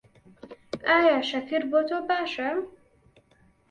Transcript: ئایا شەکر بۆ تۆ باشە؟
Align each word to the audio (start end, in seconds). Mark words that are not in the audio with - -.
ئایا 0.87 1.15
شەکر 1.29 1.61
بۆ 1.71 1.79
تۆ 1.87 1.97
باشە؟ 2.07 2.49